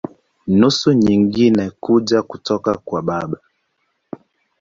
Nusu 0.57 0.93
nyingine 0.93 1.69
kuja 1.81 2.21
kutoka 2.23 2.71
kwa 2.85 3.01
baba. 3.07 3.37